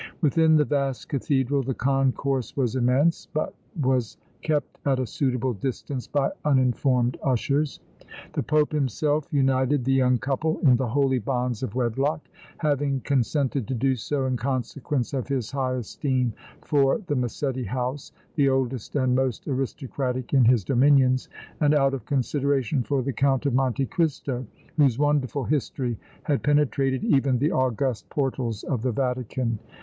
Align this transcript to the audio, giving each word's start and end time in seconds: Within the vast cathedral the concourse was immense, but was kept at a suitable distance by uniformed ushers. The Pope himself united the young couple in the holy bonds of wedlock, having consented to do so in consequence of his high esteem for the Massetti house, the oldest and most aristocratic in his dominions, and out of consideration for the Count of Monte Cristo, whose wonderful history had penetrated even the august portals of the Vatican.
Within 0.21 0.55
the 0.55 0.65
vast 0.65 1.09
cathedral 1.09 1.61
the 1.61 1.75
concourse 1.75 2.57
was 2.57 2.75
immense, 2.75 3.27
but 3.27 3.53
was 3.83 4.17
kept 4.41 4.79
at 4.83 4.99
a 4.99 5.05
suitable 5.05 5.53
distance 5.53 6.07
by 6.07 6.31
uniformed 6.43 7.17
ushers. 7.21 7.79
The 8.33 8.41
Pope 8.41 8.71
himself 8.71 9.27
united 9.31 9.85
the 9.85 9.93
young 9.93 10.17
couple 10.17 10.57
in 10.61 10.75
the 10.77 10.87
holy 10.87 11.19
bonds 11.19 11.61
of 11.61 11.75
wedlock, 11.75 12.27
having 12.57 13.01
consented 13.01 13.67
to 13.67 13.75
do 13.75 13.95
so 13.95 14.25
in 14.25 14.37
consequence 14.37 15.13
of 15.13 15.27
his 15.27 15.51
high 15.51 15.75
esteem 15.75 16.33
for 16.63 16.99
the 17.05 17.15
Massetti 17.15 17.65
house, 17.65 18.11
the 18.33 18.49
oldest 18.49 18.95
and 18.95 19.13
most 19.15 19.47
aristocratic 19.47 20.33
in 20.33 20.45
his 20.45 20.63
dominions, 20.63 21.29
and 21.59 21.75
out 21.75 21.93
of 21.93 22.05
consideration 22.07 22.81
for 22.81 23.03
the 23.03 23.13
Count 23.13 23.45
of 23.45 23.53
Monte 23.53 23.85
Cristo, 23.85 24.47
whose 24.77 24.97
wonderful 24.97 25.43
history 25.43 25.95
had 26.23 26.41
penetrated 26.41 27.03
even 27.03 27.37
the 27.37 27.51
august 27.51 28.09
portals 28.09 28.63
of 28.63 28.81
the 28.81 28.91
Vatican. 28.91 29.59